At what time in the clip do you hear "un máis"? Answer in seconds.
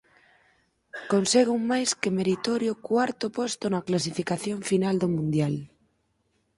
1.59-1.89